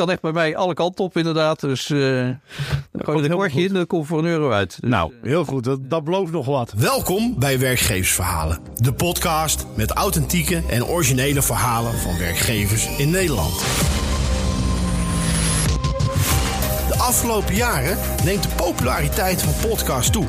[0.00, 1.60] kan echt bij mij alle kanten op inderdaad.
[1.60, 2.28] Dus uh,
[2.92, 4.78] dan gooi je een kwartje in, dan komt voor een euro uit.
[4.80, 5.64] Dus, nou, heel goed.
[5.64, 6.72] Dat, dat belooft nog wat.
[6.76, 8.58] Welkom bij Werkgeversverhalen.
[8.74, 13.58] De podcast met authentieke en originele verhalen van werkgevers in Nederland.
[16.88, 20.26] De afgelopen jaren neemt de populariteit van podcasts toe.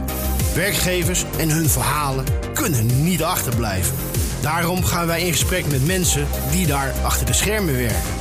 [0.55, 3.95] Werkgevers en hun verhalen kunnen niet achterblijven.
[4.41, 8.20] Daarom gaan wij in gesprek met mensen die daar achter de schermen werken.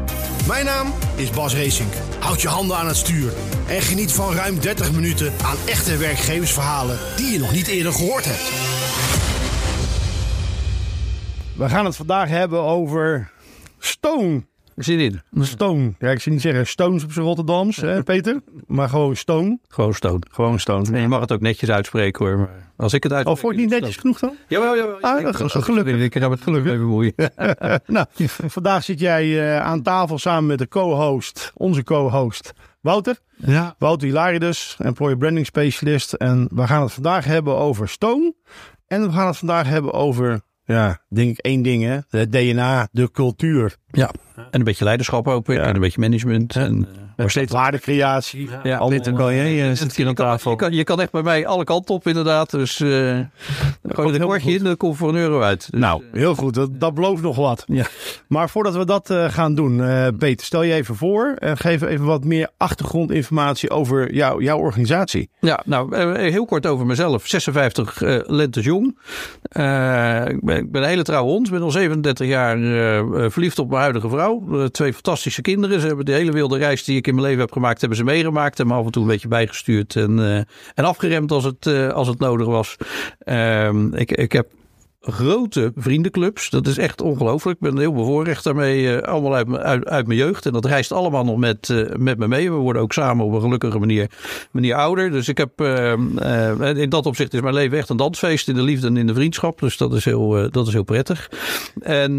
[0.47, 1.89] Mijn naam is Bas Racing.
[2.19, 3.33] Houd je handen aan het stuur
[3.67, 8.25] en geniet van ruim 30 minuten aan echte werkgeversverhalen die je nog niet eerder gehoord
[8.25, 8.49] hebt.
[11.57, 13.31] We gaan het vandaag hebben over
[13.79, 14.43] Stone.
[14.83, 15.21] Zin in.
[15.43, 15.93] Stone.
[15.99, 18.41] Ja, ik zou niet zeggen Stones op zijn Rotterdams, hè, Peter.
[18.67, 19.59] Maar gewoon Stone.
[19.67, 20.21] Gewoon Stone.
[20.31, 20.89] Gewoon Stone.
[20.89, 22.37] Nee, je mag het ook netjes uitspreken hoor.
[22.37, 23.37] Maar als ik het uitspreek...
[23.37, 24.35] Oh, vond je het niet netjes genoeg dan?
[24.47, 25.01] Jawel, jawel.
[25.01, 25.99] Ah, ik, gelukkig.
[25.99, 27.13] Ik heb het gelukkig even moeien.
[27.85, 28.05] nou,
[28.47, 33.19] vandaag zit jij uh, aan tafel samen met de co-host, onze co-host Wouter.
[33.35, 33.75] Ja.
[33.77, 36.13] Wouter Hilarius, employer branding specialist.
[36.13, 38.33] En we gaan het vandaag hebben over Stone.
[38.87, 41.99] En we gaan het vandaag hebben over, ja, denk ik één ding hè.
[42.09, 43.75] Het DNA, de cultuur.
[43.87, 44.11] Ja.
[44.35, 45.47] En een beetje leiderschap ook.
[45.47, 45.61] Ja.
[45.61, 46.55] En een beetje management.
[46.55, 46.87] En,
[47.21, 48.49] maar steeds waardecreatie.
[48.49, 50.51] Ja, ja Peter Collier zit hier aan tafel.
[50.51, 52.49] Je kan, je kan echt bij mij alle kanten op inderdaad.
[52.49, 52.89] Dus uh,
[53.81, 55.71] dan gooi je een kwartje in, dan komt voor een euro uit.
[55.71, 56.53] Dus, nou, heel goed.
[56.53, 57.63] Dat, dat belooft nog wat.
[57.67, 57.85] Ja.
[58.27, 61.81] Maar voordat we dat uh, gaan doen, uh, Peter, stel je even voor en geef
[61.81, 65.29] even wat meer achtergrondinformatie over jou, jouw organisatie.
[65.39, 67.27] Ja, nou, heel kort over mezelf.
[67.27, 68.87] 56 lentes jong.
[68.87, 71.45] ik, ben, ik ben een hele trouwe hond.
[71.45, 72.57] Ik ben al 37 jaar
[73.31, 74.67] verliefd op mijn huidige vrouw.
[74.67, 75.79] twee fantastische kinderen.
[75.79, 78.59] Ze hebben de hele wilde reis die ik mijn leven heb gemaakt, hebben ze meegemaakt.
[78.59, 80.37] En me af en toe een beetje bijgestuurd en, uh,
[80.75, 82.77] en afgeremd als het, uh, als het nodig was.
[83.25, 84.47] Um, ik, ik heb
[85.01, 86.49] grote vriendenclubs.
[86.49, 87.59] Dat is echt ongelooflijk.
[87.59, 88.83] Ik ben heel bevoorrecht daarmee.
[88.83, 90.45] Uh, allemaal uit, uit, uit, mijn jeugd.
[90.45, 92.51] En dat reist allemaal nog met, met me mee.
[92.51, 94.09] We worden ook samen op een gelukkige manier,
[94.51, 95.11] manier ouder.
[95.11, 95.93] Dus ik heb uh,
[96.75, 98.47] in dat opzicht is mijn leven echt een dansfeest.
[98.47, 99.59] In de liefde en in de vriendschap.
[99.59, 101.31] Dus dat is heel, dat is heel prettig.
[101.81, 102.15] En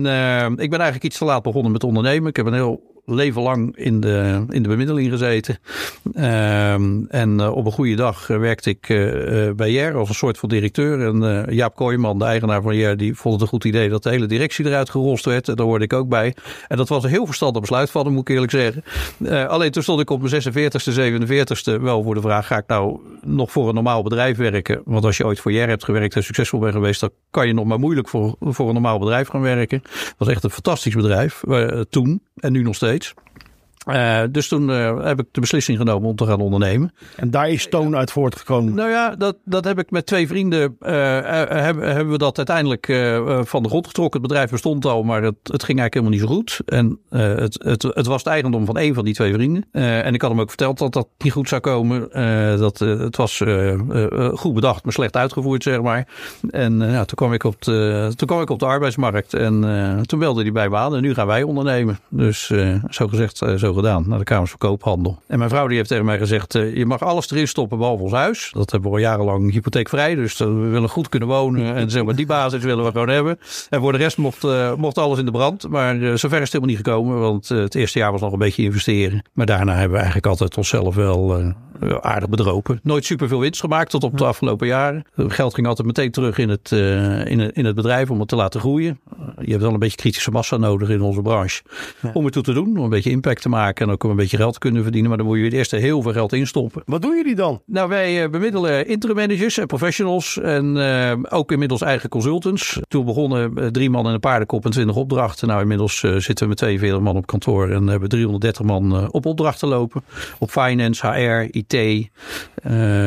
[0.56, 2.28] ik ben eigenlijk iets te laat begonnen met ondernemen.
[2.28, 5.58] Ik heb een heel leven lang in de, in de bemiddeling gezeten.
[6.04, 10.38] Um, en uh, op een goede dag werkte ik uh, bij JER als een soort
[10.38, 11.06] van directeur.
[11.06, 14.10] En Jaap Kooijman, de eigenaar van JER, die vond het een goed idee dat de
[14.10, 15.48] hele directie eruit gerost werd.
[15.48, 16.34] En daar hoorde ik ook bij.
[16.68, 18.84] En dat was een heel verstandig besluit van hem, moet ik eerlijk zeggen.
[19.48, 23.00] alleen toen stond ik op mijn 46ste, 47ste wel voor de vraag, ga ik nou
[23.20, 24.82] nog voor een normaal bedrijf werken?
[24.84, 27.54] Want als je ooit voor JER hebt gewerkt en succesvol bent geweest, dan kan je
[27.54, 29.80] nog maar moeilijk voor, voor een normaal bedrijf gaan werken.
[29.82, 31.42] Het was echt een fantastisch bedrijf,
[31.90, 33.01] toen en nu nog steeds.
[33.02, 33.41] Page.
[33.86, 36.92] Uh, dus toen uh, heb ik de beslissing genomen om te gaan ondernemen.
[37.16, 38.74] En daar is Toon uit voortgekomen?
[38.74, 40.76] Nou ja, dat, dat heb ik met twee vrienden.
[40.80, 40.90] Uh,
[41.48, 42.86] hebben, hebben we dat uiteindelijk
[43.48, 44.20] van de grond getrokken.
[44.20, 46.60] Het bedrijf bestond al, maar het, het ging eigenlijk helemaal niet zo goed.
[46.66, 46.98] En
[47.40, 49.64] het, het, het was het eigendom van één van die twee vrienden.
[49.72, 52.08] en ik had hem ook verteld dat dat niet goed zou komen.
[52.58, 53.42] dat, het was
[54.32, 56.08] goed bedacht, maar slecht uitgevoerd, zeg maar.
[56.50, 59.34] En ja, toen, kwam ik op de, toen kwam ik op de arbeidsmarkt.
[59.34, 60.96] En toen belde hij bij me aan.
[60.96, 61.98] En nu gaan wij ondernemen.
[62.08, 62.46] Dus
[62.90, 65.18] zo gezegd, zo gedaan naar de Kamers van Koophandel.
[65.26, 68.02] En mijn vrouw die heeft tegen mij gezegd: uh, je mag alles erin stoppen behalve
[68.02, 68.50] ons huis.
[68.52, 72.04] Dat hebben we al jarenlang hypotheekvrij, dus uh, we willen goed kunnen wonen en zeg
[72.04, 73.38] maar die basis willen we gewoon hebben.
[73.70, 76.52] En voor de rest mocht, uh, mocht alles in de brand, maar zover is het
[76.52, 79.24] helemaal niet gekomen, want het eerste jaar was nog een beetje investeren.
[79.32, 81.54] Maar daarna hebben we eigenlijk altijd onszelf wel
[82.00, 82.80] aardig bedropen.
[82.82, 85.04] Nooit superveel winst gemaakt tot op de afgelopen jaren.
[85.14, 88.28] Het geld ging altijd meteen terug in het, in, het, in het bedrijf om het
[88.28, 89.00] te laten groeien.
[89.40, 91.62] Je hebt wel een beetje kritische massa nodig in onze branche
[92.00, 92.10] ja.
[92.12, 94.36] om het toe te doen, om een beetje impact te maken en ook een beetje
[94.36, 95.08] geld te kunnen verdienen.
[95.08, 96.82] Maar dan moet je het eerst heel veel geld instoppen.
[96.86, 97.62] Wat doen jullie dan?
[97.66, 102.80] Nou, wij bemiddelen interim managers en professionals en uh, ook inmiddels eigen consultants.
[102.88, 105.48] Toen begonnen drie man en een paardenkop en twintig opdrachten.
[105.48, 109.26] Nou, inmiddels uh, zitten we met 42 man op kantoor en hebben 330 man op
[109.26, 110.02] opdrachten lopen.
[110.38, 111.71] Op finance, HR, IT,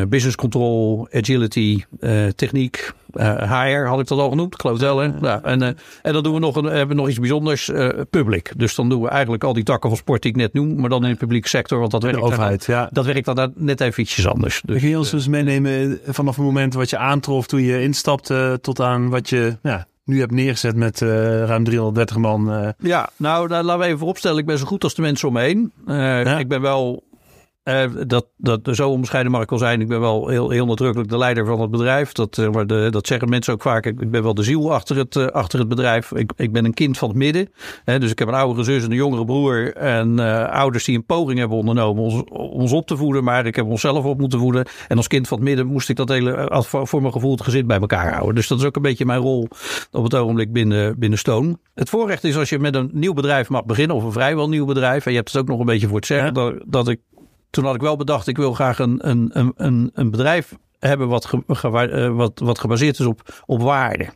[0.08, 1.84] business control, agility,
[2.36, 2.92] techniek.
[3.18, 4.98] HR had ik dat al genoemd, ik geloof wel.
[4.98, 5.10] Hè?
[5.22, 5.62] Ja, en,
[6.02, 7.72] en dan doen we nog, een, hebben we nog iets bijzonders,
[8.10, 8.52] public.
[8.58, 10.90] Dus dan doen we eigenlijk al die takken van sport die ik net noem, maar
[10.90, 11.80] dan in de publieke sector.
[11.80, 12.90] Want dat werkt, de overheid, dan, ja.
[12.92, 14.62] dat werkt dan net even ietsjes anders.
[14.66, 18.60] Dus, Kun je ons dus meenemen vanaf het moment wat je aantrof toen je instapte
[18.62, 21.10] tot aan wat je ja, nu hebt neergezet met uh,
[21.46, 22.52] ruim 330 man?
[22.52, 22.70] Uh.
[22.78, 24.38] Ja, nou laten we even vooropstellen.
[24.38, 25.70] Ik ben zo goed als de mensen om me.
[25.88, 26.40] Uh, ja.
[26.40, 27.04] Ik ben wel
[27.66, 29.82] Eh, dat, dat, zo onbescheiden mag ik wel zijn.
[29.82, 32.12] Ik ben wel heel, heel nadrukkelijk de leider van het bedrijf.
[32.12, 33.86] Dat, uh, maar de, dat zeggen mensen ook vaak.
[33.86, 36.12] Ik ben wel de ziel achter het, uh, achter het bedrijf.
[36.12, 37.50] Ik, ik ben een kind van het midden.
[37.86, 39.74] dus ik heb een oudere zus en een jongere broer.
[39.76, 40.20] En
[40.50, 43.24] ouders die een poging hebben ondernomen ons, ons op te voeden.
[43.24, 44.66] Maar ik heb onszelf op moeten voeden.
[44.88, 47.68] En als kind van het midden moest ik dat hele, voor, mijn gevoel, het gezin
[47.68, 48.36] bij elkaar houden.
[48.36, 49.48] Dus dat is ook een beetje mijn rol
[49.92, 51.58] op het ogenblik binnen, binnen Stone.
[51.74, 53.96] Het voorrecht is als je met een nieuw bedrijf mag beginnen.
[53.96, 55.06] Of een vrijwel nieuw bedrijf.
[55.06, 56.34] En je hebt het ook nog een beetje voor het zeggen.
[56.34, 57.00] Dat, dat ik
[57.56, 61.25] toen had ik wel bedacht, ik wil graag een, een, een, een bedrijf hebben wat,
[61.25, 64.10] ge, wat, wat gebaseerd is op, op waarde.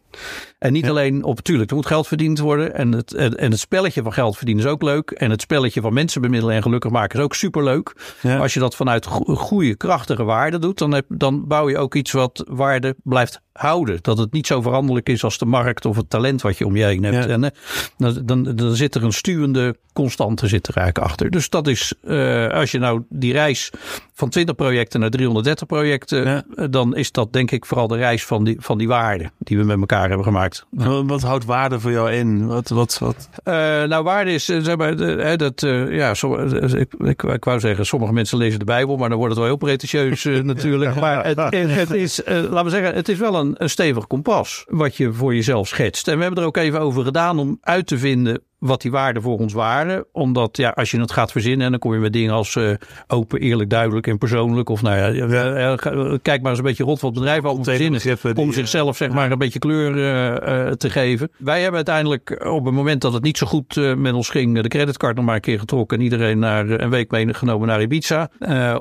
[0.58, 2.76] En niet alleen op, natuurlijk, er moet geld verdiend worden.
[2.76, 5.12] En het, en het spelletje van geld verdienen is ook leuk.
[5.12, 7.96] En het spelletje van mensen bemiddelen en gelukkig maken is ook superleuk.
[8.22, 8.38] Ja.
[8.38, 12.12] Als je dat vanuit goede, krachtige waarden doet, dan, heb, dan bouw je ook iets
[12.12, 14.00] wat waarde blijft houden.
[14.02, 16.76] Dat het niet zo veranderlijk is als de markt of het talent wat je om
[16.76, 17.26] je heen hebt.
[17.26, 17.50] En uh,
[17.98, 21.30] dan, dan, dan, zit er een stuwende constante zit er eigenlijk achter.
[21.30, 23.72] Dus dat is, uh, als je nou die reis
[24.14, 26.68] van 20 projecten naar 330 projecten, ja.
[26.68, 29.64] dan is dat denk ik vooral de reis van die, van die waarden die we
[29.64, 30.66] met elkaar hebben gemaakt.
[31.06, 32.48] Wat houdt waarde voor jou in?
[32.48, 33.30] Wat, wat, wat?
[33.46, 33.54] Uh,
[33.84, 34.96] nou, waarde is, zeg maar,
[35.38, 39.18] dat, ja, so, ik, ik, ik, wou zeggen, sommige mensen lezen de Bijbel, maar dan
[39.18, 40.24] wordt het wel heel pretentieus
[40.54, 40.96] natuurlijk.
[40.96, 44.98] Maar het, het is, laten we zeggen, het is wel een een, stevig kompas wat
[44.98, 46.08] je voor jezelf schetst.
[46.08, 49.22] En we hebben er ook even over gedaan om uit te vinden wat die waarden
[49.22, 50.06] voor ons waren.
[50.12, 52.74] Omdat ja, als je het gaat verzinnen, dan kom je met dingen als uh,
[53.08, 54.70] open, eerlijk, duidelijk en persoonlijk.
[54.70, 55.76] Of nou ja,
[56.22, 58.02] kijk maar eens een beetje rot wat bedrijf al moet verzinnen.
[58.36, 61.32] Om zichzelf zeg maar een beetje kleur uh, te geven.
[61.38, 64.68] Wij hebben uiteindelijk op het moment dat het niet zo goed met ons ging, de
[64.68, 65.98] creditcard nog maar een keer getrokken.
[65.98, 68.30] En iedereen naar een week meegenomen naar Ibiza.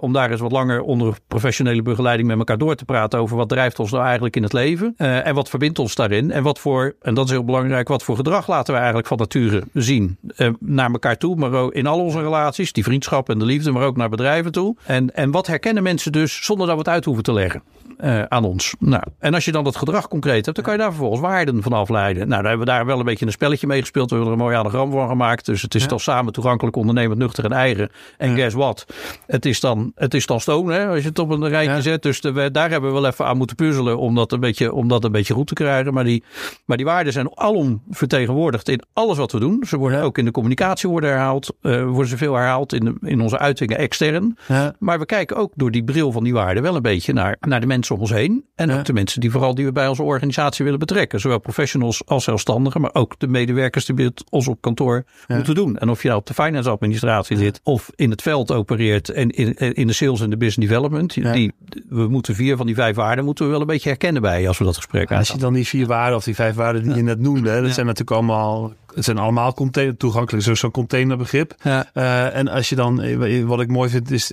[0.00, 3.48] om daar eens wat langer onder professionele begeleiding met elkaar door te praten over wat
[3.48, 4.94] drijft ons nou eigenlijk in het leven.
[4.96, 6.30] en wat verbindt ons daarin.
[6.30, 9.18] En wat voor, en dat is heel belangrijk, wat voor gedrag laten we eigenlijk van
[9.18, 10.16] nature zien.
[10.36, 13.70] Uh, naar elkaar toe, maar ook in al onze relaties, die vriendschap en de liefde,
[13.70, 14.76] maar ook naar bedrijven toe.
[14.84, 17.62] En, en wat herkennen mensen dus zonder dat we het uit hoeven te leggen?
[18.04, 18.74] Uh, aan ons.
[18.78, 21.62] Nou, en als je dan dat gedrag concreet hebt, dan kan je daar vervolgens waarden
[21.62, 22.28] van afleiden.
[22.28, 24.10] Nou, daar hebben we daar wel een beetje een spelletje mee gespeeld.
[24.10, 25.46] We hebben er een mooi anagram van gemaakt.
[25.46, 25.88] Dus het is ja.
[25.88, 27.90] dan samen toegankelijk, ondernemend, nuchter en eigen.
[28.16, 28.34] En ja.
[28.36, 28.86] guess what?
[29.26, 31.80] Het is dan, het is dan stone, hè, als je het op een rijtje ja.
[31.80, 32.02] zet.
[32.02, 34.88] Dus de, daar hebben we wel even aan moeten puzzelen om dat een beetje, om
[34.88, 35.94] dat een beetje goed te krijgen.
[35.94, 36.22] Maar die,
[36.64, 39.57] maar die waarden zijn alom vertegenwoordigd in alles wat we doen.
[39.66, 41.54] Ze worden ook in de communicatie worden herhaald.
[41.62, 44.38] Uh, worden ze veel herhaald in, de, in onze uitingen extern.
[44.78, 47.60] Maar we kijken ook door die bril van die waarden wel een beetje naar, naar
[47.60, 48.44] de mensen om ons heen.
[48.54, 48.78] En ja.
[48.78, 51.20] ook de mensen die vooral die we bij onze organisatie willen betrekken.
[51.20, 55.36] Zowel professionals als zelfstandigen, maar ook de medewerkers die bij ons op kantoor ja.
[55.36, 55.76] moeten doen.
[55.76, 59.30] En of je nou op de finance administratie zit of in het veld opereert en
[59.30, 61.32] in, in de sales en de business development.
[61.32, 61.52] Die,
[61.88, 64.58] we moeten vier van die vijf waarden moeten we wel een beetje herkennen bij als
[64.58, 67.02] we dat gesprek Als je dan die vier waarden of die vijf waarden die je
[67.02, 71.54] net noemde, dat zijn natuurlijk allemaal het zijn allemaal container, toegankelijk, zo'n containerbegrip.
[71.62, 71.90] Ja.
[71.94, 74.32] Uh, en als je dan, wat ik mooi vind, is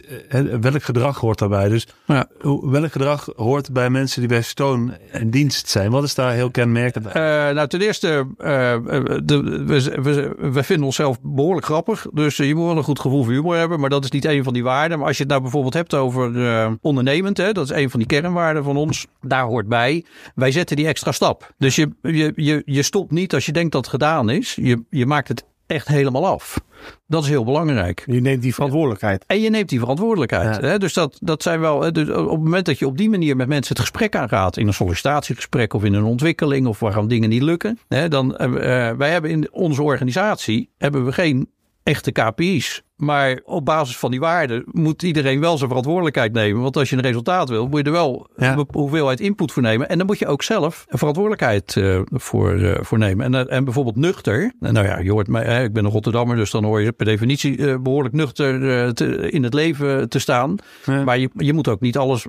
[0.62, 1.70] welk gedrag hoort daarbij.
[1.70, 2.28] Dus ja.
[2.62, 5.92] welk gedrag hoort bij mensen die bij Stone in dienst zijn?
[5.92, 7.48] Wat is daar heel kenmerkend bij?
[7.50, 12.06] Uh, nou, ten eerste, de, we, we, we, vinden onszelf behoorlijk grappig.
[12.14, 13.80] Dus je moet wel een goed gevoel voor humor hebben.
[13.80, 14.98] Maar dat is niet een van die waarden.
[14.98, 18.08] Maar als je het nou bijvoorbeeld hebt over ondernemend, hè, dat is een van die
[18.08, 19.08] kernwaarden van ons.
[19.22, 21.54] Daar hoort bij, wij zetten die extra stap.
[21.58, 24.55] Dus je, je, je, je stopt niet als je denkt dat het gedaan is.
[24.56, 26.60] Je, je maakt het echt helemaal af.
[27.08, 28.04] Dat is heel belangrijk.
[28.06, 29.24] Je neemt die verantwoordelijkheid.
[29.28, 30.56] En je neemt die verantwoordelijkheid.
[30.56, 30.68] Ja.
[30.68, 30.78] Hè?
[30.78, 31.94] Dus dat, dat zijn wel.
[31.94, 34.58] Dus op het moment dat je op die manier met mensen het gesprek aangaat.
[34.58, 36.68] in een sollicitatiegesprek of in een ontwikkeling.
[36.68, 37.80] of waar gaan dingen niet lukken.
[37.88, 38.38] Hè, dan.
[38.42, 38.48] Uh,
[38.92, 40.70] wij hebben in onze organisatie.
[40.78, 41.50] hebben we geen
[41.84, 42.84] echte KPI's.
[42.96, 46.62] Maar op basis van die waarden moet iedereen wel zijn verantwoordelijkheid nemen.
[46.62, 48.54] Want als je een resultaat wil, moet je er wel ja.
[48.58, 49.90] een hoeveelheid input voor nemen.
[49.90, 53.34] En dan moet je ook zelf een verantwoordelijkheid uh, voor, uh, voor nemen.
[53.34, 54.54] En, en bijvoorbeeld nuchter.
[54.60, 57.06] Nou ja, je hoort mij, hè, ik ben een Rotterdammer, dus dan hoor je per
[57.06, 60.56] definitie behoorlijk nuchter te, in het leven te staan.
[60.86, 61.04] Ja.
[61.04, 62.26] Maar je, je moet ook niet alles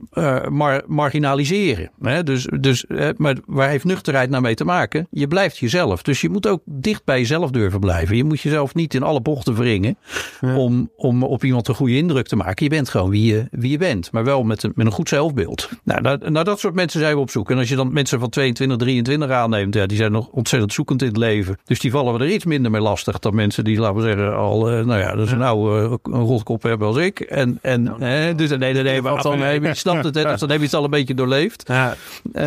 [0.48, 1.90] mar marginaliseren.
[2.02, 2.22] Hè?
[2.22, 2.84] Dus, dus,
[3.16, 5.06] maar waar heeft nuchterheid nou mee te maken?
[5.10, 6.02] Je blijft jezelf.
[6.02, 8.16] Dus je moet ook dicht bij jezelf durven blijven.
[8.16, 9.96] Je moet jezelf niet in alle bochten wringen.
[10.40, 12.64] Ja om, om op iemand een goede indruk te maken.
[12.64, 15.08] Je bent gewoon wie je, wie je bent, maar wel met een, met een goed
[15.08, 15.68] zelfbeeld.
[15.84, 17.50] Nou, nou, nou, dat soort mensen zijn we op zoek.
[17.50, 21.02] En als je dan mensen van 22, 23 aanneemt, ja, die zijn nog ontzettend zoekend
[21.02, 21.58] in het leven.
[21.64, 24.36] Dus die vallen we er iets minder mee lastig dan mensen die, laten we zeggen,
[24.36, 27.20] al, uh, nou ja, dus een oude een rotkop hebben als ik.
[27.20, 30.40] En, en nou, eh, dus nee, nee, nee, maar dan je, snapt het, hè, dus
[30.40, 31.62] dan heb je het al een beetje doorleefd.
[31.68, 31.94] Ja.
[32.32, 32.42] Uh,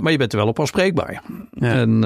[0.00, 1.22] maar je bent er wel op afspreekbaar.
[1.52, 1.72] Ja.
[1.72, 2.00] En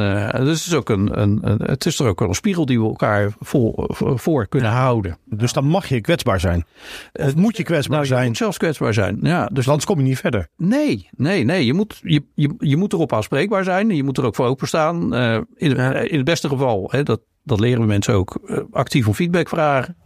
[0.45, 2.81] dus het is ook een, een, een, het is er ook wel een spiegel die
[2.81, 3.85] we elkaar voor,
[4.17, 5.19] voor kunnen houden.
[5.25, 6.65] Dus dan mag je kwetsbaar zijn.
[7.13, 8.23] Of moet je kwetsbaar nou, zijn?
[8.23, 9.19] Je moet zelfs kwetsbaar zijn.
[9.23, 10.49] Ja, dus anders kom je niet verder.
[10.57, 11.65] Nee, nee, nee.
[11.65, 13.91] Je moet, je, je, je moet erop aanspreekbaar zijn.
[13.91, 15.15] Je moet er ook voor openstaan.
[15.15, 15.93] Uh, in, ja.
[15.93, 19.97] in het beste geval, hè, dat, dat leren we mensen ook, actief om feedback vragen.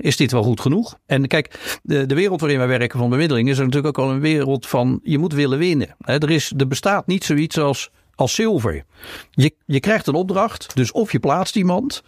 [0.00, 0.98] is dit wel goed genoeg?
[1.06, 4.12] En kijk, de, de wereld waarin wij werken van bemiddeling is er natuurlijk ook al
[4.12, 5.96] een wereld van je moet willen winnen.
[5.98, 8.84] er, is, er bestaat niet zoiets als als zilver.
[9.30, 12.02] Je, je krijgt een opdracht, dus of je plaatst iemand,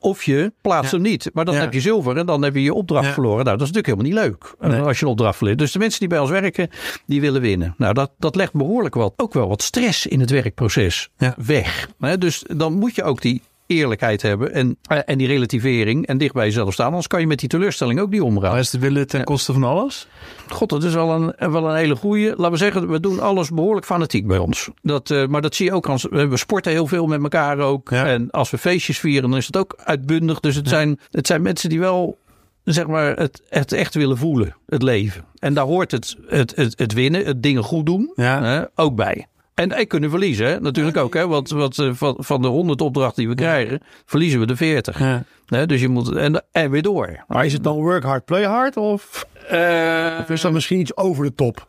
[0.00, 1.30] of je plaatst hem niet.
[1.32, 3.44] Maar dan heb je zilver en dan heb je je opdracht verloren.
[3.44, 5.58] Nou, dat is natuurlijk helemaal niet leuk eh, als je een opdracht verliest.
[5.58, 6.70] Dus de mensen die bij ons werken,
[7.06, 7.74] die willen winnen.
[7.78, 11.88] Nou, dat, dat legt behoorlijk wat, ook wel wat stress in het werkproces weg.
[12.18, 16.34] dus dan moet je ook die eerlijkheid hebben en, eh, en die relativering en dicht
[16.34, 16.86] bij jezelf staan.
[16.86, 18.50] Anders kan je met die teleurstelling ook niet omgaan.
[18.50, 20.08] Maar is de willen ten koste van alles?
[20.48, 22.28] God, dat is wel een, wel een hele goede.
[22.28, 24.70] Laten we zeggen, we doen alles behoorlijk fanatiek bij ons.
[24.82, 27.90] Dat, uh, maar dat zie je ook als we sporten heel veel met elkaar ook.
[27.90, 30.40] En als we feestjes vieren, dan is het ook uitbundig.
[30.40, 32.18] Dus het, zijn, het zijn mensen die wel
[32.64, 35.24] zeg maar, het, het echt willen voelen, het leven.
[35.38, 39.26] En daar hoort het, het, het, het winnen, het dingen goed doen, hè, ook bij.
[39.54, 40.60] En ik kunnen verliezen, hè?
[40.60, 41.14] natuurlijk ook.
[41.14, 41.26] Hè?
[41.26, 44.98] Want, want eh, van, van de 100 opdrachten die we krijgen, verliezen we de 40.
[44.98, 45.24] Ja.
[45.66, 46.14] Dus je moet.
[46.14, 47.24] En, en weer door.
[47.28, 48.76] Maar is het dan work hard, play hard?
[48.76, 51.68] Of, uh, of is dat misschien iets over de top?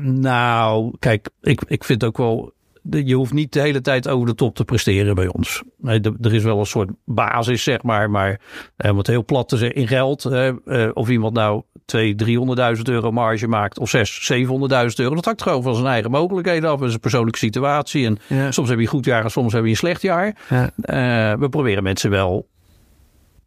[0.00, 2.52] Nou, kijk, ik, ik vind ook wel
[2.90, 5.62] je hoeft niet de hele tijd over de top te presteren bij ons.
[5.76, 8.10] Nee, er is wel een soort basis, zeg maar.
[8.10, 8.40] Maar
[8.76, 10.24] eh, om het heel plat te zeggen, in geld.
[10.24, 11.62] Eh, of iemand nou
[11.96, 15.14] 200.000, 300.000 euro marge maakt of 6, 700.000 euro.
[15.14, 16.80] Dat hangt gewoon van zijn eigen mogelijkheden af.
[16.80, 18.06] en zijn persoonlijke situatie.
[18.06, 20.36] En soms heb je een goed jaar en soms heb je een slecht jaar.
[20.48, 20.62] Ja.
[20.64, 22.48] Uh, we proberen mensen wel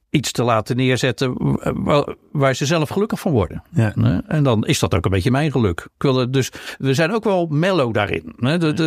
[0.10, 1.36] iets te laten neerzetten
[2.38, 3.64] waar ze zelf gelukkig van worden.
[3.70, 3.94] Ja.
[4.28, 5.88] En dan is dat ook een beetje mijn geluk.
[6.30, 8.36] Dus we zijn ook wel mellow daarin.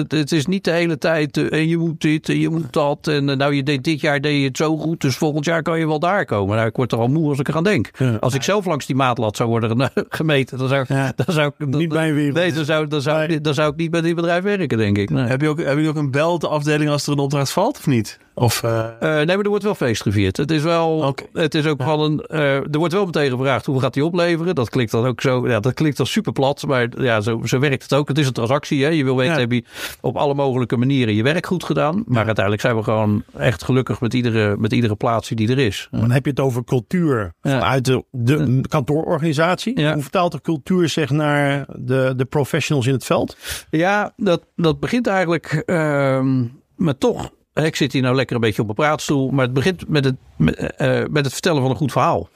[0.09, 3.07] Het is niet de hele tijd en eh, je moet dit en je moet dat.
[3.07, 5.63] En eh, nou, je deed dit jaar deed je het zo goed, dus volgend jaar
[5.63, 6.57] kan je wel daar komen.
[6.57, 7.91] Nou, ik word er al moe als ik eraan denk.
[8.21, 11.67] Als ik zelf langs die maatlat zou worden gemeten, dan zou, dan zou ik...
[11.67, 12.35] Niet bij een wereld.
[12.35, 15.11] Nee, dan zou, dan, zou, dan zou ik niet bij dit bedrijf werken, denk ik.
[15.11, 15.25] Nee.
[15.25, 18.19] Heb, je ook, heb je ook een belteafdeling als er een opdracht valt, of niet?
[18.35, 18.87] Of, uh...
[19.01, 20.37] nee, maar er wordt wel feest gevierd.
[20.37, 23.85] Het is wel, het is ook wel een, uh, er wordt wel meteen gevraagd hoeveel
[23.85, 24.55] gaat die opleveren.
[24.55, 27.59] Dat klinkt dan ook zo, ja, dat klinkt dan super plat, maar ja, zo, zo
[27.59, 28.09] werkt het ook.
[28.09, 28.89] Het is een transactie, hè.
[28.89, 29.65] Je wil weten, heb je
[30.01, 32.03] op alle mogelijke manieren je werk goed gedaan.
[32.07, 35.89] Maar uiteindelijk zijn we gewoon echt gelukkig met iedere, met iedere plaatsje die er is.
[35.91, 39.93] Dan heb je het over cultuur vanuit de, de kantoororganisatie.
[39.93, 43.37] Hoe vertaalt de cultuur zich naar de, de professionals in het veld?
[43.71, 46.25] Ja, dat, dat begint eigenlijk uh,
[46.77, 49.89] met toch ik zit hier nou lekker een beetje op mijn praatstoel, maar het begint
[49.89, 52.29] met het, met, uh, met het vertellen van een goed verhaal.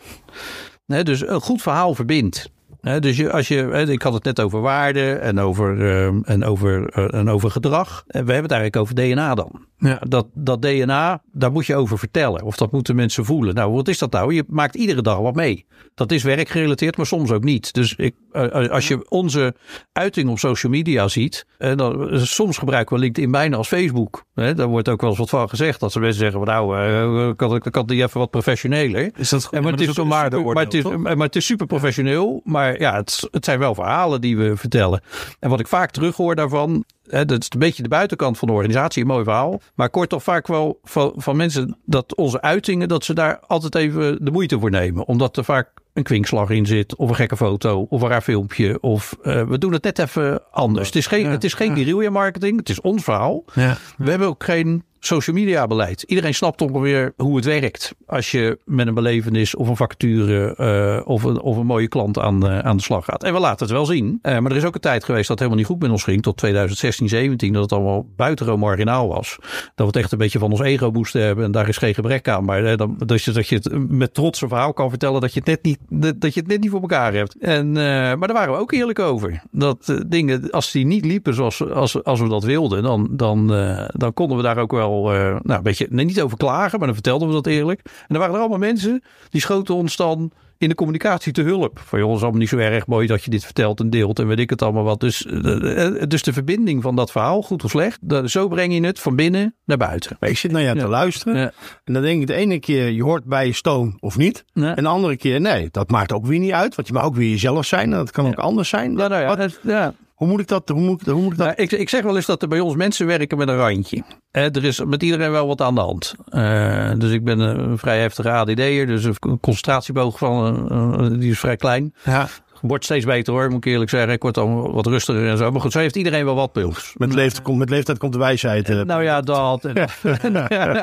[0.86, 2.50] Dus een goed verhaal verbindt.
[2.80, 6.98] dus je, als je, ik had het net over waarde en over, uh, en over,
[6.98, 8.04] uh, en over gedrag.
[8.06, 9.66] En we hebben het eigenlijk over DNA dan.
[9.78, 10.00] Ja.
[10.08, 12.42] Dat, dat DNA, daar moet je over vertellen.
[12.42, 13.54] Of dat moeten mensen voelen.
[13.54, 14.34] Nou, wat is dat nou?
[14.34, 15.66] Je maakt iedere dag wat mee.
[15.94, 17.72] Dat is werkgerelateerd, maar soms ook niet.
[17.74, 19.54] Dus ik, uh, als je onze
[19.92, 21.46] uiting op social media ziet.
[21.58, 24.24] Uh, dan, soms gebruiken we LinkedIn bijna als Facebook.
[24.34, 25.80] Hè, daar wordt ook wel eens wat van gezegd.
[25.80, 29.10] Dat ze mensen zeggen, nou, kan, kan die even wat professioneler.
[29.16, 30.30] Is dat en, maar, het is, maar,
[30.64, 32.40] het is, maar het is super professioneel.
[32.44, 35.02] Maar ja, het, het zijn wel verhalen die we vertellen.
[35.40, 39.02] En wat ik vaak terughoor daarvan dat is een beetje de buitenkant van de organisatie,
[39.02, 39.60] een mooi verhaal.
[39.74, 43.74] Maar kort toch vaak wel van, van mensen dat onze uitingen, dat ze daar altijd
[43.74, 45.06] even de moeite voor nemen.
[45.06, 48.80] Omdat er vaak een kwinkslag in zit, of een gekke foto, of een raar filmpje.
[48.80, 50.86] Of uh, we doen het net even anders.
[50.86, 53.44] Het is geen, het is geen marketing, het is ons verhaal.
[53.54, 53.76] Ja.
[53.96, 56.02] We hebben ook geen social media beleid.
[56.02, 57.94] Iedereen snapt ongeveer hoe het werkt.
[58.06, 62.18] Als je met een belevenis of een vacature uh, of, een, of een mooie klant
[62.18, 63.24] aan, uh, aan de slag gaat.
[63.24, 64.18] En we laten het wel zien.
[64.22, 66.02] Uh, maar er is ook een tijd geweest dat het helemaal niet goed met ons
[66.02, 66.22] ging.
[66.22, 67.52] Tot 2016, 17.
[67.52, 69.36] Dat het allemaal buitengewoon marginaal was.
[69.40, 71.44] Dat we het echt een beetje van ons ego moesten hebben.
[71.44, 72.44] En daar is geen gebrek aan.
[72.44, 75.40] Maar dan, dat, je, dat je het met trots een verhaal kan vertellen dat je
[75.44, 75.78] het net niet,
[76.20, 77.38] dat je het net niet voor elkaar hebt.
[77.38, 79.42] En, maar daar waren we ook eerlijk over.
[79.50, 83.46] Dat dingen, als die niet liepen zoals als, als we dat wilden, dan, dan,
[83.92, 86.86] dan konden we daar ook wel uh, nou, een beetje, nee, niet over klagen, maar
[86.86, 87.80] dan vertelden we dat eerlijk.
[87.84, 91.80] En dan waren er allemaal mensen die schoten ons dan in de communicatie te hulp.
[91.84, 94.26] Van joh, is allemaal niet zo erg mooi dat je dit vertelt en deelt en
[94.26, 95.00] weet ik het allemaal wat.
[95.00, 99.00] Dus, uh, dus de verbinding van dat verhaal, goed of slecht, zo breng je het
[99.00, 100.16] van binnen naar buiten.
[100.20, 101.52] Ik zit naar jou te luisteren ja.
[101.84, 104.44] en dan denk ik de ene keer je hoort bij je stoom of niet.
[104.54, 107.16] En de andere keer nee, dat maakt ook weer niet uit, want je mag ook
[107.16, 108.92] weer jezelf zijn en dat kan ook anders zijn.
[108.92, 109.94] Nou, nou ja, het, ja.
[110.24, 110.68] Hoe moet ik dat?
[110.68, 111.46] Hoe moet, hoe moet ik dat?
[111.46, 114.02] Nou, ik, ik, zeg wel eens dat er bij ons mensen werken met een randje.
[114.30, 116.14] Eh, er is met iedereen wel wat aan de hand.
[116.28, 118.86] Uh, dus ik ben een vrij heftige ADD'er.
[118.86, 121.94] Dus een concentratieboog van, uh, die is vrij klein.
[122.04, 122.28] Ja.
[122.60, 124.12] Wordt steeds beter hoor, moet ik eerlijk zeggen.
[124.12, 125.50] Ik word dan wat rustiger en zo.
[125.50, 126.94] Maar goed, zo heeft iedereen wel wat pils.
[126.96, 128.68] Met leeftijd, met leeftijd komt de wijsheid.
[128.68, 129.64] nou ja, dat.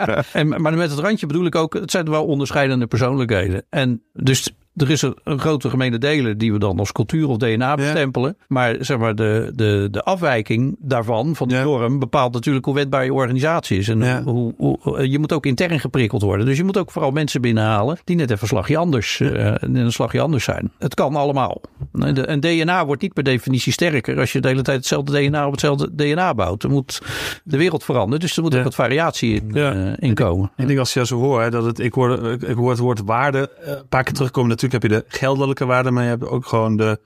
[0.34, 3.66] en, maar met het randje bedoel ik ook, het zijn wel onderscheidende persoonlijkheden.
[3.70, 7.38] En dus er is een, een grote gemene delen die we dan als cultuur of
[7.38, 8.38] DNA bestempelen.
[8.48, 13.06] Maar zeg maar de, de, de afwijking daarvan, van die norm, bepaalt natuurlijk hoe wetbaar
[13.06, 13.88] je organisatie is.
[13.88, 16.46] En hoe, hoe, je moet ook intern geprikkeld worden.
[16.46, 19.92] Dus je moet ook vooral mensen binnenhalen die net even een slagje anders, uh, een
[19.92, 20.72] slagje anders zijn.
[20.80, 21.62] Het kan allemaal.
[21.92, 25.52] Een DNA wordt niet per definitie sterker als je de hele tijd hetzelfde DNA op
[25.52, 26.64] hetzelfde DNA bouwt.
[26.64, 27.02] Er moet
[27.44, 30.52] de wereld veranderen, dus er moet ook wat variatie in, uh, in komen.
[30.58, 33.50] Ik denk als je zo hoort, dat het, ik hoor, ik hoor het woord waarde
[33.62, 34.50] een paar keer terugkomen.
[34.62, 37.00] Natuurlijk heb je de geldelijke waarde, maar je hebt ook gewoon de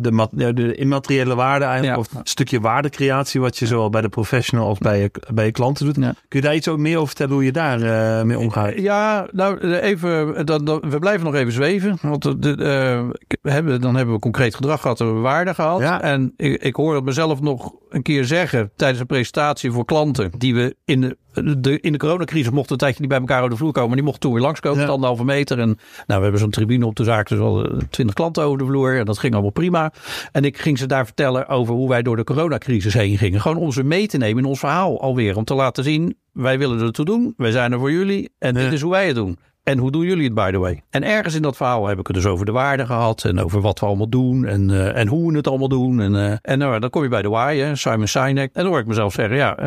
[0.00, 4.68] de, de immateriële waarde eigenlijk, of een stukje waardecreatie wat je zowel bij de professional
[4.68, 5.94] als bij je, bij je klanten doet.
[5.94, 8.72] Kun je daar iets ook meer over vertellen hoe je daar uh, mee omgaat?
[8.76, 11.98] Ja, nou even, dan, dan, we blijven nog even zweven.
[12.02, 12.56] Want de,
[13.42, 16.02] uh, hebben, dan hebben we concreet gedrag gehad, hebben we waarde gehad.
[16.02, 20.30] En ik, ik hoor het mezelf nog een keer zeggen tijdens een presentatie voor klanten
[20.38, 23.50] die we in de de, in de coronacrisis mochten een tijdje niet bij elkaar over
[23.50, 23.88] de vloer komen.
[23.88, 24.88] Maar die mochten toen weer langskomen, ja.
[24.88, 25.58] anderhalve meter.
[25.58, 25.66] En
[26.06, 28.98] nou, we hebben zo'n tribune op de zaak, dus al twintig klanten over de vloer.
[28.98, 29.92] En dat ging allemaal prima.
[30.32, 33.40] En ik ging ze daar vertellen over hoe wij door de coronacrisis heen gingen.
[33.40, 35.36] Gewoon om ze mee te nemen in ons verhaal alweer.
[35.36, 37.34] Om te laten zien, wij willen er toe doen.
[37.36, 38.30] Wij zijn er voor jullie.
[38.38, 39.38] En dit is hoe wij het doen.
[39.68, 40.82] En hoe doen jullie het, by the way?
[40.90, 43.24] En ergens in dat verhaal heb ik het dus over de waarde gehad.
[43.24, 44.46] En over wat we allemaal doen.
[44.46, 46.00] En, uh, en hoe we het allemaal doen.
[46.00, 48.50] En, uh, en nou, dan kom je bij de why, hè, Simon Sinek.
[48.52, 49.60] En dan hoor ik mezelf zeggen, ja,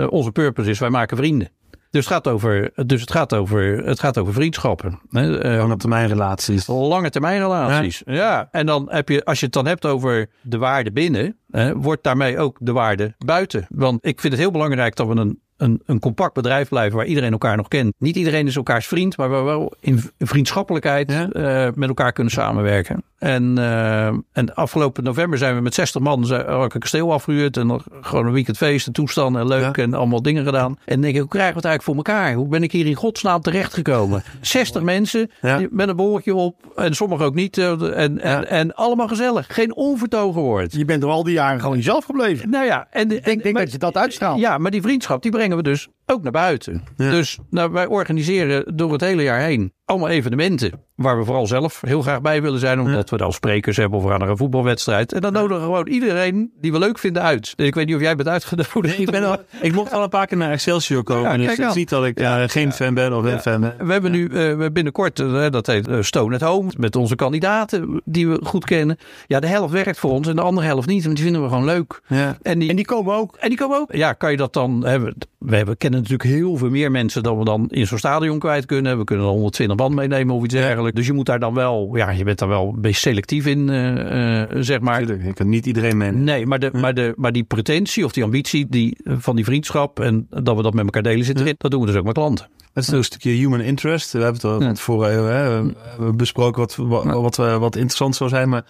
[0.00, 1.48] uh, onze purpose is wij maken vrienden.
[1.90, 5.00] Dus het gaat over, dus het gaat over, het gaat over vriendschappen.
[5.10, 6.66] Lange termijn relaties.
[6.66, 8.02] Lange termijn relaties.
[8.04, 8.14] Ja.
[8.14, 8.48] ja.
[8.50, 12.04] En dan heb je, als je het dan hebt over de waarde binnen, hè, wordt
[12.04, 13.66] daarmee ook de waarde buiten.
[13.68, 17.06] Want ik vind het heel belangrijk dat we een een, een compact bedrijf blijven waar
[17.06, 17.94] iedereen elkaar nog kent.
[17.98, 22.32] Niet iedereen is elkaars vriend, maar waar we wel in vriendschappelijkheid uh, met elkaar kunnen
[22.32, 23.02] samenwerken.
[23.18, 27.84] En, uh, en afgelopen november zijn we met 60 man een kasteel afgehuurd en nog
[28.00, 30.78] gewoon een weekendfeest en toestanden en leuk en allemaal dingen gedaan.
[30.84, 32.34] En denk ik, hoe krijgen we het eigenlijk voor elkaar?
[32.34, 34.22] Hoe ben ik hier in godsnaam terechtgekomen?
[34.40, 35.30] 60 mensen
[35.70, 37.58] met een boordje op en sommigen ook niet.
[37.58, 39.46] Eh, en, en, en, allemaal gezellig.
[39.48, 40.72] Geen onvertogen woord.
[40.72, 42.50] Je bent er al die jaren gewoon jezelf gebleven.
[42.50, 42.86] Nou ja.
[42.90, 44.40] En, ik denk, denk dat je dat uitstraalt.
[44.40, 46.84] Ja, maar die vriendschap die brengt we dus ook naar buiten.
[46.96, 50.72] Dus nou, wij organiseren door het hele jaar heen allemaal evenementen.
[50.94, 52.80] Waar we vooral zelf heel graag bij willen zijn.
[52.80, 55.12] Omdat we dan sprekers hebben of we gaan naar een voetbalwedstrijd.
[55.12, 57.52] En dan nodigen we gewoon iedereen die we leuk vinden uit.
[57.56, 58.98] Ik weet niet of jij bent uitgenodigd.
[58.98, 61.30] ik, ben al, ik mocht al een paar keer naar Excelsior komen.
[61.30, 63.74] Ja, dus ik zie dat ik ja, geen fan ben of een fan ben.
[63.86, 66.70] We hebben nu uh, binnenkort, uh, dat heet uh, Stone at Home.
[66.76, 68.98] Met onze kandidaten die we goed kennen.
[69.26, 71.04] Ja, de helft werkt voor ons en de andere helft niet.
[71.04, 72.00] Want die vinden we gewoon leuk.
[72.42, 73.36] En, die, en die komen ook.
[73.36, 73.94] En die komen ook.
[73.94, 75.16] Ja, kan je dat dan hebben?
[75.38, 78.66] We hebben, kennen natuurlijk heel veel meer mensen dan we dan in zo'n stadion kwijt
[78.66, 78.98] kunnen.
[78.98, 80.96] We kunnen dan 120 band meenemen of iets dergelijks.
[80.96, 83.68] Dus je moet daar dan wel, ja, je bent daar wel een beetje selectief in,
[83.68, 84.98] uh, uh, zeg maar.
[84.98, 86.10] Tuurlijk, je kan niet iedereen mee.
[86.10, 90.00] Nee, maar, de, maar, de, maar die pretentie of die ambitie die, van die vriendschap
[90.00, 92.14] en dat we dat met elkaar delen zit erin, dat doen we dus ook met
[92.14, 92.46] klanten.
[92.72, 94.12] Dat is een stukje human interest.
[94.12, 95.62] We hebben het al ja.
[95.98, 98.48] we besproken wat, wat, wat, wat, interessant zou zijn.
[98.48, 98.64] Maar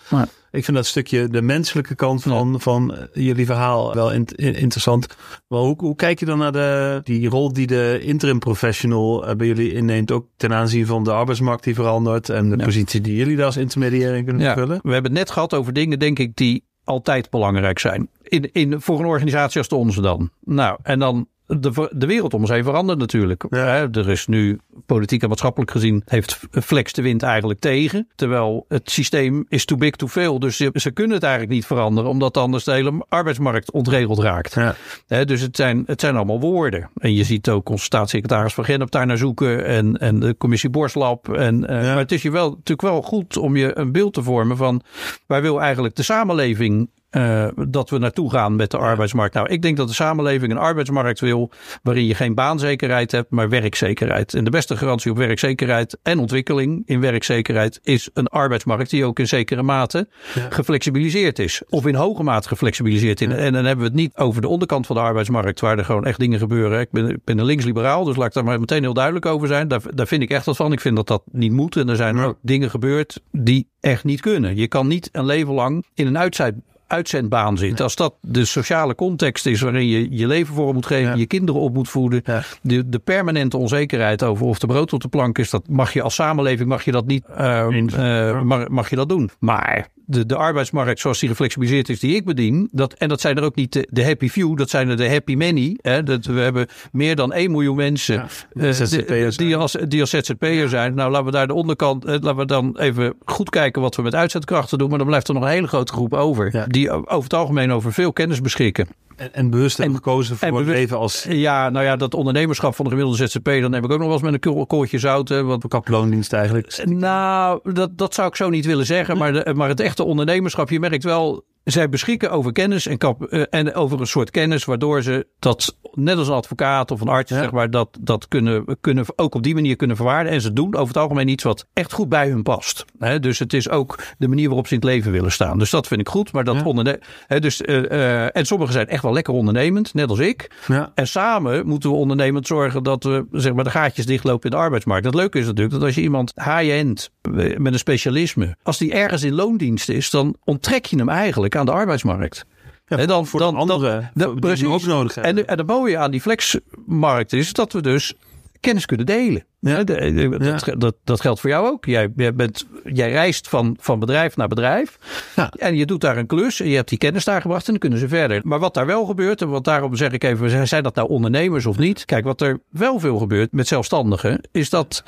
[0.50, 5.06] ik vind dat stukje de menselijke kant van, van jullie verhaal wel in, interessant.
[5.48, 9.46] Maar hoe, hoe kijk je dan naar de, die rol die de interim professional bij
[9.46, 10.10] jullie inneemt?
[10.10, 13.56] Ook ten aanzien van de arbeidsmarkt die verandert en de positie die jullie daar als
[13.56, 14.80] intermediair in kunnen vullen?
[14.82, 18.08] We hebben het net gehad over dingen, denk ik, die altijd belangrijk zijn.
[18.22, 20.30] In, in, voor een organisatie als de onze dan.
[20.44, 23.44] Nou, en dan de, de wereld om ons heen verandert natuurlijk.
[23.50, 23.88] Ja.
[23.92, 28.08] Er is nu politiek en maatschappelijk gezien heeft Flex de wind eigenlijk tegen.
[28.14, 30.38] Terwijl het systeem is too big to fail.
[30.38, 32.10] Dus ze, ze kunnen het eigenlijk niet veranderen.
[32.10, 34.54] Omdat anders de hele arbeidsmarkt ontregeld raakt.
[34.54, 35.24] Ja.
[35.24, 36.90] dus het zijn, het zijn allemaal woorden.
[36.96, 39.64] En je ziet ook onze staatssecretaris Van Gennep daar naar zoeken.
[39.64, 41.34] En, en de commissie Borslap.
[41.34, 44.22] En, uh, Maar het is je wel, natuurlijk wel goed om je een beeld te
[44.22, 44.82] vormen van...
[45.26, 49.34] waar wil eigenlijk de samenleving uh, dat we naartoe gaan met de arbeidsmarkt.
[49.34, 51.50] Nou, ik denk dat de samenleving een arbeidsmarkt wil
[51.82, 54.34] waarin je geen baanzekerheid hebt, maar werkzekerheid.
[54.34, 59.18] En de beste garantie op werkzekerheid en ontwikkeling in werkzekerheid is een arbeidsmarkt die ook
[59.18, 60.46] in zekere mate ja.
[60.50, 61.62] geflexibiliseerd is.
[61.68, 63.26] Of in hoge mate geflexibiliseerd is.
[63.28, 63.34] Ja.
[63.34, 66.04] En dan hebben we het niet over de onderkant van de arbeidsmarkt, waar er gewoon
[66.04, 66.80] echt dingen gebeuren.
[66.80, 69.48] Ik ben, ik ben een linksliberaal, dus laat ik daar maar meteen heel duidelijk over
[69.48, 69.68] zijn.
[69.68, 70.72] Daar, daar vind ik echt wat van.
[70.72, 71.76] Ik vind dat dat niet moet.
[71.76, 72.24] En er zijn ja.
[72.24, 74.56] ook dingen gebeurd die echt niet kunnen.
[74.56, 76.52] Je kan niet een leven lang in een uitzij
[76.88, 77.80] uitzendbaan zit.
[77.80, 81.60] Als dat de sociale context is waarin je je leven voor moet geven, je kinderen
[81.60, 82.22] op moet voeden,
[82.62, 86.02] de, de permanente onzekerheid over of de brood op de plank is, dat mag je
[86.02, 89.30] als samenleving mag je dat niet, uh, uh, mag, mag je dat doen.
[89.38, 92.68] Maar de, de arbeidsmarkt zoals die geflexibiliseerd is die ik bedien.
[92.72, 95.10] Dat, en dat zijn er ook niet de, de happy few, dat zijn er de
[95.10, 95.78] happy many.
[95.82, 100.10] Hè, dat we hebben meer dan 1 miljoen mensen ja, uh, die, als, die als
[100.10, 100.94] ZZP'er zijn.
[100.94, 104.14] Nou, laten we daar de onderkant, laten we dan even goed kijken wat we met
[104.14, 104.88] uitzetkrachten doen.
[104.88, 106.66] Maar dan blijft er nog een hele grote groep over.
[106.78, 108.88] Die over het algemeen over veel kennis beschikken.
[109.16, 111.26] En, en bewust hebben gekozen voor het leven als...
[111.28, 113.44] Ja, nou ja, dat ondernemerschap van de gemiddelde ZZP...
[113.44, 115.28] dan heb ik ook nog wel eens met een koortje zout.
[115.28, 116.84] Wat kaploondienst eigenlijk.
[116.84, 119.18] Nou, dat, dat zou ik zo niet willen zeggen.
[119.18, 123.32] Maar, de, maar het echte ondernemerschap, je merkt wel zij beschikken over kennis en, kap,
[123.32, 127.08] uh, en over een soort kennis waardoor ze dat, net als een advocaat of een
[127.08, 130.32] arts, zeg maar, dat, dat kunnen, kunnen ook op die manier kunnen verwaarden.
[130.32, 132.84] En ze doen over het algemeen iets wat echt goed bij hun past.
[133.20, 135.58] dus het is ook de manier waarop ze in het leven willen staan.
[135.58, 136.32] Dus dat vind ik goed.
[136.32, 136.62] Maar dat ja.
[136.62, 137.00] onderne
[137.38, 140.50] dus, uh, en sommigen zijn echt wel lekker ondernemend, net als ik.
[140.66, 140.92] Ja.
[140.94, 144.62] En samen moeten we ondernemend zorgen dat we zeg maar, de gaatjes dichtlopen in de
[144.62, 145.04] arbeidsmarkt.
[145.04, 147.10] Het leuke is natuurlijk dat als je iemand high-end
[147.56, 151.66] met een specialisme, als die ergens in loondienst is, dan onttrek je hem eigenlijk aan
[151.66, 152.44] de arbeidsmarkt.
[152.86, 154.66] Ja, en dan, voor dan, andere dan, precies.
[154.66, 155.36] ook nodig hebben.
[155.36, 158.14] En, en het mooie aan die flexmarkt is dat we dus
[158.60, 159.44] kennis kunnen delen.
[159.60, 159.84] Ja.
[159.84, 161.84] Dat, dat, dat, geldt voor jou ook.
[161.84, 164.98] Jij, jij, bent, jij reist van, van bedrijf naar bedrijf.
[165.36, 165.50] Ja.
[165.50, 166.60] En je doet daar een klus.
[166.60, 167.64] En je hebt die kennis daar gebracht.
[167.64, 168.40] En dan kunnen ze verder.
[168.44, 169.42] Maar wat daar wel gebeurt.
[169.42, 170.68] En wat daarom zeg ik even.
[170.68, 172.04] Zijn dat nou ondernemers of niet?
[172.04, 174.40] Kijk, wat er wel veel gebeurt met zelfstandigen.
[174.52, 175.02] Is dat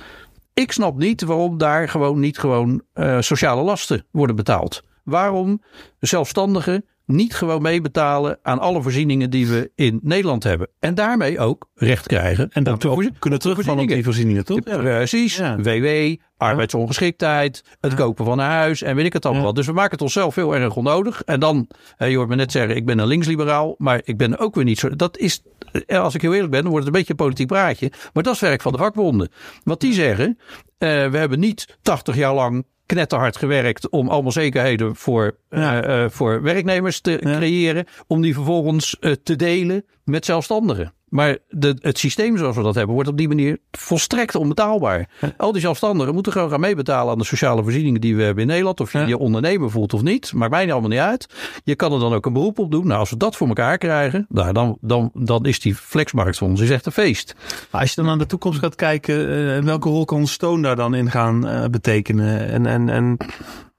[0.54, 4.82] ik snap niet waarom daar gewoon niet gewoon uh, sociale lasten worden betaald.
[5.10, 5.62] Waarom
[5.98, 10.68] zelfstandigen niet gewoon meebetalen aan alle voorzieningen die we in Nederland hebben.
[10.78, 12.50] En daarmee ook recht krijgen.
[12.50, 14.60] En dan ook kunnen terugvallen op die voorzieningen, toch?
[14.60, 15.36] Precies.
[15.36, 15.56] Ja.
[15.56, 19.52] WW, arbeidsongeschiktheid, het kopen van een huis en weet ik het allemaal ja.
[19.52, 21.22] Dus we maken het onszelf veel erg onnodig.
[21.22, 21.68] En dan,
[21.98, 24.78] je hoort me net zeggen, ik ben een linksliberaal, maar ik ben ook weer niet
[24.78, 24.96] zo.
[24.96, 25.42] Dat is,
[25.86, 27.92] eh, als ik heel eerlijk ben, dan wordt het een beetje een politiek praatje.
[28.12, 29.30] Maar dat is werk van de vakbonden.
[29.64, 34.96] Wat die zeggen, uh, we hebben niet 80 jaar lang knetterhard gewerkt om allemaal zekerheden
[34.96, 36.02] voor, ja.
[36.04, 37.84] uh, voor werknemers te creëren.
[38.06, 40.92] Om die vervolgens uh, te delen met zelfstandigen.
[41.10, 45.08] Maar de, het systeem zoals we dat hebben, wordt op die manier volstrekt onbetaalbaar.
[45.36, 48.48] Al die zelfstandigen moeten gewoon gaan meebetalen aan de sociale voorzieningen die we hebben in
[48.48, 48.80] Nederland.
[48.80, 51.26] Of je je ondernemer voelt of niet, maakt mij allemaal niet uit.
[51.64, 52.86] Je kan er dan ook een beroep op doen.
[52.86, 56.48] Nou, als we dat voor elkaar krijgen, nou, dan, dan, dan is die flexmarkt voor
[56.48, 57.34] ons is echt een feest.
[57.70, 60.76] Maar als je dan naar de toekomst gaat kijken, uh, welke rol kan Stone daar
[60.76, 62.48] dan in gaan uh, betekenen?
[62.48, 63.16] En, en, en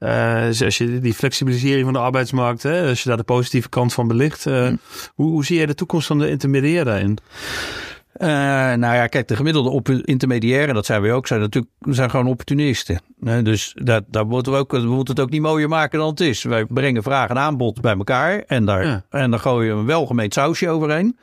[0.02, 3.92] uh, als je die flexibilisering van de arbeidsmarkt, hè, als je daar de positieve kant
[3.92, 4.68] van belicht, uh,
[5.14, 7.18] hoe, hoe zie jij de toekomst van de intermediair daarin?
[8.16, 12.10] Uh, nou ja, kijk, de gemiddelde op intermediairen, dat zijn we ook, zijn natuurlijk zijn
[12.10, 13.00] gewoon opportunisten.
[13.42, 16.20] dus dat, daar moeten we, ook, we moeten het ook niet mooier maken dan het
[16.20, 16.42] is.
[16.42, 20.34] Wij brengen vraag en aanbod bij elkaar en daar, en dan gooien we een welgemeend
[20.34, 21.18] sausje overheen.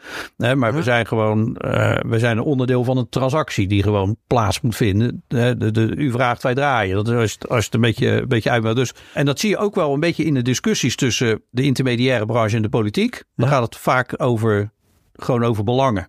[0.56, 4.62] maar we zijn gewoon, uh, we zijn een onderdeel van een transactie die gewoon plaats
[4.62, 5.23] moet vinden.
[5.28, 6.95] de, de, u vraagt, wij draaien.
[6.95, 9.49] Dat is als, als je het een beetje, een beetje uit dus, En dat zie
[9.49, 13.23] je ook wel een beetje in de discussies tussen de intermediaire branche en de politiek.
[13.36, 14.71] Dan gaat het vaak over,
[15.13, 16.08] gewoon over belangen.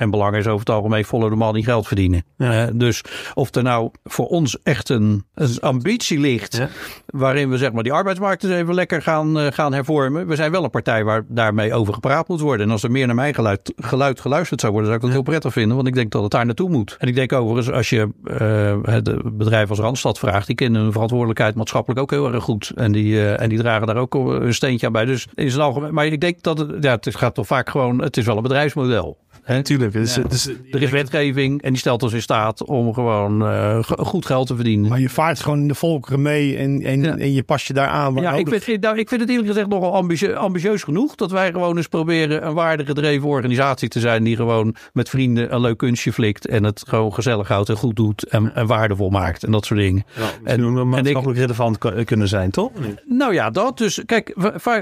[0.00, 2.24] En belang is over het algemeen follow the money geld verdienen.
[2.36, 2.66] Ja.
[2.66, 6.56] Uh, dus of er nou voor ons echt een, een ambitie ligt.
[6.56, 6.68] Ja.
[7.06, 10.26] Waarin we zeg maar die arbeidsmarkt eens even lekker gaan, uh, gaan hervormen.
[10.26, 12.66] We zijn wel een partij waar daarmee over gepraat moet worden.
[12.66, 15.30] En als er meer naar mijn geluid, geluid geluisterd zou worden, zou ik dat heel
[15.30, 15.76] prettig vinden.
[15.76, 16.96] Want ik denk dat het daar naartoe moet.
[16.98, 20.92] En ik denk overigens, als je uh, het bedrijf als Randstad vraagt, die kennen hun
[20.92, 22.72] verantwoordelijkheid maatschappelijk ook heel erg goed.
[22.74, 25.04] En die, en die dragen daar ook een steentje aan bij.
[25.04, 25.94] Dus in zijn algemeen.
[25.94, 28.42] Maar ik denk dat het, ja, het gaat toch vaak gewoon, het is wel een
[28.42, 29.18] bedrijfsmodel.
[29.46, 29.92] Natuurlijk.
[29.92, 34.26] Dus, dus, er is wetgeving en die stelt ons in staat om gewoon uh, goed
[34.26, 34.88] geld te verdienen.
[34.88, 37.16] Maar je vaart gewoon in de volkeren mee en, en, ja.
[37.16, 38.14] en je past je daar aan.
[38.14, 41.52] Ja, ik vind, nou, ik vind het eerlijk gezegd nogal ambitieus, ambitieus genoeg dat wij
[41.52, 46.12] gewoon eens proberen een waardegedreven organisatie te zijn die gewoon met vrienden een leuk kunstje
[46.12, 49.64] flikt en het gewoon gezellig houdt en goed doet en, en waardevol maakt en dat
[49.66, 50.04] soort dingen.
[50.16, 52.70] Ja, en, maatschappelijk ik, relevant kunnen zijn, toch?
[53.06, 53.78] Nou ja, dat.
[53.78, 54.34] Dus kijk,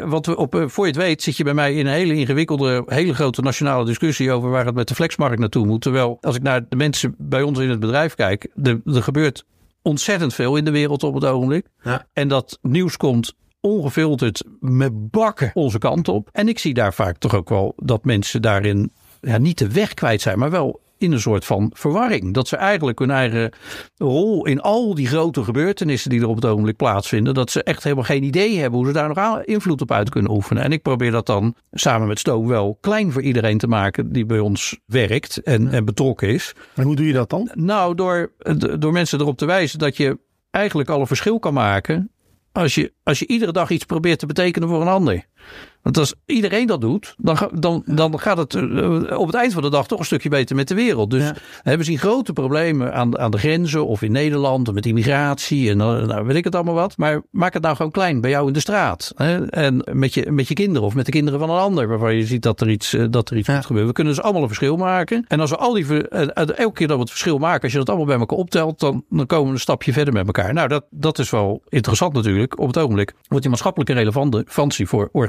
[0.07, 2.83] wat we op, voor je het weet zit je bij mij in een hele ingewikkelde,
[2.87, 5.83] hele grote nationale discussie over waar het met de flexmarkt naartoe moet.
[5.83, 9.45] Terwijl als ik naar de mensen bij ons in het bedrijf kijk, er, er gebeurt
[9.83, 11.67] ontzettend veel in de wereld op het ogenblik.
[11.83, 12.07] Ja.
[12.13, 16.29] En dat nieuws komt ongefilterd met bakken onze kant op.
[16.33, 19.95] En ik zie daar vaak toch ook wel dat mensen daarin ja, niet de weg
[19.95, 22.35] kwijt zijn, maar wel in een soort van verwarring.
[22.35, 23.53] Dat ze eigenlijk hun eigen
[23.97, 27.83] rol in al die grote gebeurtenissen die er op het ogenblik plaatsvinden, dat ze echt
[27.83, 30.63] helemaal geen idee hebben hoe ze daar nog invloed op uit kunnen oefenen.
[30.63, 34.27] En ik probeer dat dan samen met Stoom wel klein voor iedereen te maken die
[34.27, 36.55] bij ons werkt en, en betrokken is.
[36.75, 37.51] En hoe doe je dat dan?
[37.55, 38.33] Nou, door,
[38.79, 40.19] door mensen erop te wijzen dat je
[40.51, 42.11] eigenlijk al een verschil kan maken
[42.53, 45.25] als je, als je iedere dag iets probeert te betekenen voor een ander.
[45.83, 49.63] Want als iedereen dat doet, dan, dan, dan gaat het eh, op het eind van
[49.63, 51.11] de dag toch een stukje beter met de wereld.
[51.11, 51.31] Dus
[51.63, 56.07] we zien grote problemen aan, aan de grenzen of in Nederland met immigratie en eh,
[56.07, 56.97] nou, weet ik het allemaal wat.
[56.97, 59.13] Maar maak het nou gewoon klein bij jou in de straat.
[59.17, 59.47] Hè?
[59.47, 62.27] En met je, met je kinderen of met de kinderen van een ander waarvan je
[62.27, 63.89] ziet dat er iets, eh, dat er iets moet gebeuren.
[63.89, 65.25] We kunnen dus allemaal een verschil maken.
[65.29, 67.89] En als we al die, elke keer dat we het verschil maken, als je dat
[67.89, 70.53] allemaal bij elkaar optelt, dan, dan komen we een stapje verder met elkaar.
[70.53, 72.59] Nou, dat, dat is wel interessant natuurlijk.
[72.59, 75.28] Op het ogenblik wordt die maatschappelijke relevantie voor organisaties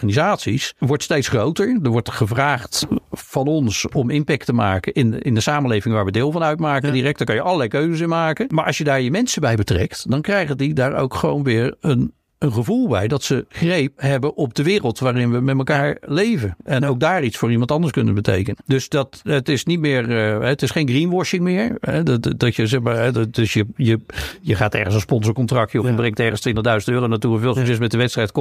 [0.77, 1.79] wordt steeds groter.
[1.83, 6.11] Er wordt gevraagd van ons om impact te maken in, in de samenleving waar we
[6.11, 6.93] deel van uitmaken.
[6.93, 8.47] Direct, daar kan je allerlei keuzes in maken.
[8.49, 11.75] Maar als je daar je mensen bij betrekt, dan krijgen die daar ook gewoon weer
[11.79, 15.97] een een gevoel bij dat ze greep hebben op de wereld waarin we met elkaar
[16.01, 16.55] leven.
[16.63, 18.57] En ook daar iets voor iemand anders kunnen betekenen.
[18.65, 21.77] Dus dat, het is niet meer, uh, het is geen greenwashing meer.
[21.79, 23.99] Hè, dat, dat je zeg maar, hè, dus je, je,
[24.41, 27.39] je gaat ergens een sponsorcontractje of je brengt ergens 20.000 euro naartoe.
[27.39, 28.31] Veel succes met de wedstrijd.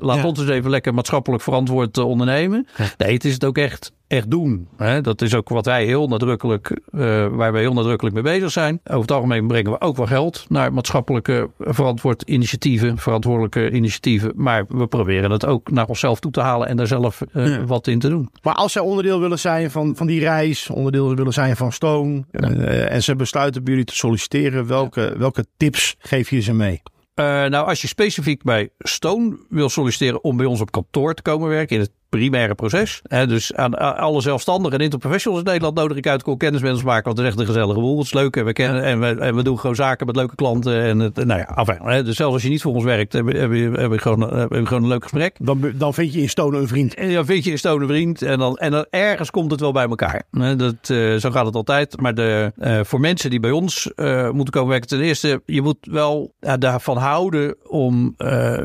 [0.00, 2.66] Laat ons eens even lekker maatschappelijk verantwoord uh, ondernemen.
[2.98, 4.68] Nee, het is het ook echt echt doen.
[4.76, 5.00] Hè?
[5.00, 8.80] Dat is ook wat wij heel nadrukkelijk, uh, waar wij heel nadrukkelijk mee bezig zijn.
[8.84, 14.32] Over het algemeen brengen we ook wel geld naar maatschappelijke verantwoord initiatieven, verantwoordelijke initiatieven.
[14.34, 17.86] Maar we proberen het ook naar onszelf toe te halen en daar zelf uh, wat
[17.86, 18.30] in te doen.
[18.42, 22.24] Maar als zij onderdeel willen zijn van, van die reis, onderdeel willen zijn van Stone,
[22.30, 26.82] uh, en ze besluiten bij jullie te solliciteren, welke, welke tips geef je ze mee?
[27.20, 31.22] Uh, nou, als je specifiek bij Stone wil solliciteren om bij ons op kantoor te
[31.22, 33.02] komen werken in het primaire proces.
[33.02, 36.26] Hè, dus aan, alle zelfstandigen en interprofessionals in Nederland nodig ik uit.
[36.26, 37.96] Ik kennis met ons maken, want het is echt een gezellige boel.
[37.96, 40.34] Het is leuk en we, kennen, en we, en we doen gewoon zaken met leuke
[40.34, 40.82] klanten.
[40.82, 43.52] En het, nou ja, hè, dus zelfs als je niet voor ons werkt, hebben heb
[43.52, 45.36] je, heb je, gewoon, heb gewoon een leuk gesprek.
[45.38, 46.94] Dan, dan vind je in Stone een vriend.
[46.94, 48.22] En dan vind je in Stone een vriend.
[48.22, 50.22] En dan, en dan ergens komt het wel bij elkaar.
[50.30, 52.00] Hè, dat, uh, zo gaat het altijd.
[52.00, 55.62] Maar de, uh, voor mensen die bij ons uh, moeten komen werken, ten eerste, je
[55.62, 58.14] moet wel daarvan houden om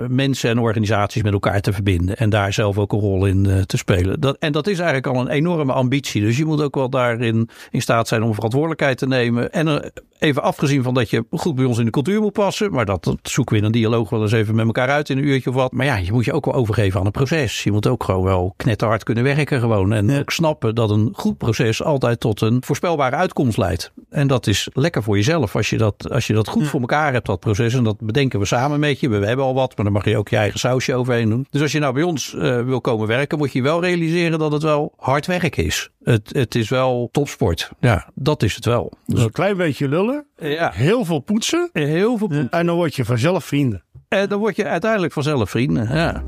[0.07, 2.17] mensen en organisaties met elkaar te verbinden.
[2.17, 4.19] En daar zelf ook een rol in uh, te spelen.
[4.19, 6.21] Dat, en dat is eigenlijk al een enorme ambitie.
[6.21, 9.51] Dus je moet ook wel daarin in staat zijn om verantwoordelijkheid te nemen.
[9.51, 9.91] En er,
[10.21, 12.71] even afgezien van dat je goed bij ons in de cultuur moet passen.
[12.71, 15.17] Maar dat, dat zoeken we in een dialoog wel eens even met elkaar uit in
[15.17, 15.71] een uurtje of wat.
[15.71, 17.63] Maar ja, je moet je ook wel overgeven aan een proces.
[17.63, 19.93] Je moet ook gewoon wel knetterhard kunnen werken gewoon.
[19.93, 23.91] En ook snappen dat een goed proces altijd tot een voorspelbare uitkomst leidt.
[24.09, 27.13] En dat is lekker voor jezelf als je dat, als je dat goed voor elkaar
[27.13, 27.73] hebt, dat proces.
[27.73, 29.09] En dat bedenken we samen met je.
[29.09, 31.47] We, we hebben al wat, maar dan mag je ook je eigen sausje overheen doen.
[31.49, 34.51] Dus als je nou bij ons uh, wil komen werken, moet je wel realiseren dat
[34.51, 35.89] het wel hard werk is.
[36.03, 37.71] Het, het is wel topsport.
[37.79, 38.91] Ja, dat is het wel.
[39.05, 40.10] Dus een klein beetje lullen.
[40.37, 40.71] Ja.
[40.73, 41.69] Heel veel poetsen.
[41.73, 42.49] Heel veel poetsen.
[42.49, 43.83] En dan word je vanzelf vrienden.
[44.07, 45.95] En dan word je uiteindelijk vanzelf vrienden.
[45.95, 46.23] Ja.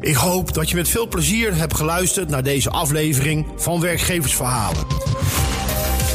[0.00, 4.86] Ik hoop dat je met veel plezier hebt geluisterd naar deze aflevering van Werkgeversverhalen.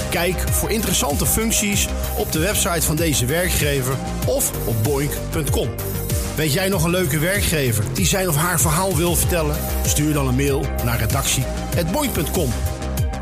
[0.10, 3.96] Kijk voor interessante functies op de website van deze werkgever
[4.28, 5.70] of op boink.com.
[6.36, 9.56] Weet jij nog een leuke werkgever die zijn of haar verhaal wil vertellen?
[9.86, 12.50] Stuur dan een mail naar redactie.boink.com.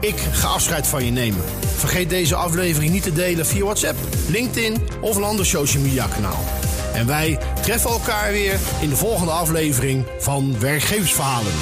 [0.01, 1.43] Ik ga afscheid van je nemen.
[1.77, 6.43] Vergeet deze aflevering niet te delen via WhatsApp, LinkedIn of een ander social media kanaal.
[6.93, 11.53] En wij treffen elkaar weer in de volgende aflevering van Werkgeversverhalen.